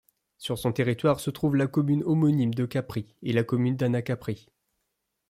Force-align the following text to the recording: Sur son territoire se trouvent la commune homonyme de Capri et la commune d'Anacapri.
Sur 0.39 0.57
son 0.57 0.71
territoire 0.73 1.19
se 1.19 1.29
trouvent 1.29 1.55
la 1.55 1.67
commune 1.67 2.01
homonyme 2.07 2.55
de 2.55 2.65
Capri 2.65 3.13
et 3.21 3.33
la 3.33 3.43
commune 3.43 3.75
d'Anacapri. 3.77 4.47